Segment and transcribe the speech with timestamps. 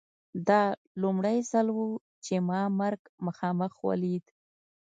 [0.47, 0.61] دا
[1.01, 1.81] لومړی ځل و
[2.25, 4.25] چې ما مرګ مخامخ ولید